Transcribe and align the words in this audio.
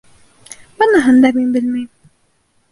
Быныһын 0.79 1.21
да 1.27 1.33
мин 1.37 1.55
белмәйем. 1.59 1.95